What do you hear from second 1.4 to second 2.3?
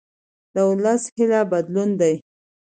بدلون دی